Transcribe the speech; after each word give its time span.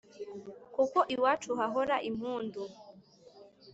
ko 0.93 0.99
iwacu 1.15 1.51
hahora 1.59 1.95
impundu 2.09 2.61